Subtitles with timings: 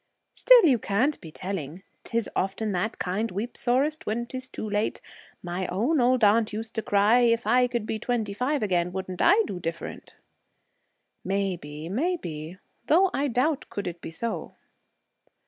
[0.33, 1.83] 'Still, you can't be telling.
[2.05, 4.99] 'Tis often that kind weeps sorest when 'tis too late.
[5.43, 9.21] My own old aunt used to cry, "If I could be twenty five again, wouldn't
[9.21, 10.15] I do different!"'
[11.23, 14.53] 'Maybe, maybe, though I doubt could it be so.'